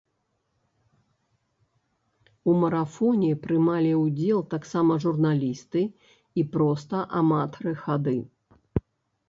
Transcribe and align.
У 2.53 2.55
марафоне 2.61 3.29
прымалі 3.45 3.93
ўдзел 4.05 4.41
таксама 4.55 4.99
журналісты 5.05 5.81
і 5.91 6.41
проста 6.59 7.05
аматары 7.23 7.73
хады. 7.87 8.17